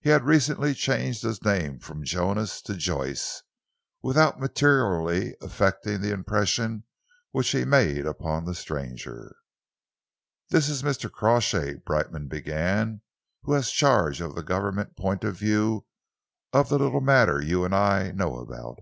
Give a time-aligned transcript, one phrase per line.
[0.00, 3.44] He had recently changed his name from Jonas to Joyce,
[4.02, 6.82] without materially affecting the impression
[7.30, 9.32] which he made upon the stranger.
[10.48, 11.08] "This is Mr.
[11.08, 13.02] Crawshay," Brightman began,
[13.44, 15.86] "who has charge from the Government point of view,
[16.52, 18.78] of the little matter you and I know about."